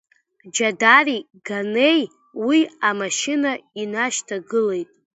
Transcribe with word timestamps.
Џьадари 0.55 1.19
Ганеи 1.47 2.01
уи 2.45 2.59
амашьына 2.87 3.51
инашьҭагылеит. 3.81 4.89